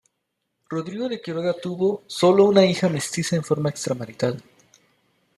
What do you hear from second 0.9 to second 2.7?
de Quiroga tuvo sólo una